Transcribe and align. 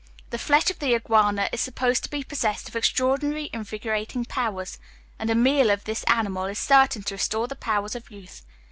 The 0.31 0.39
flesh 0.39 0.71
of 0.71 0.79
the 0.79 0.95
"iguana" 0.95 1.47
is 1.51 1.61
supposed 1.61 2.03
to 2.03 2.09
be 2.09 2.23
possessed 2.23 2.67
of 2.67 2.75
extraordinary 2.75 3.51
invigorating 3.53 4.25
powers, 4.25 4.79
and 5.19 5.29
a 5.29 5.35
meal 5.35 5.69
off 5.69 5.83
this 5.83 6.03
animal 6.05 6.45
is 6.45 6.57
certain 6.57 7.03
to 7.03 7.13
restore 7.13 7.47
the 7.47 7.55
powers 7.55 7.93
of 7.93 8.09
youth. 8.09 8.43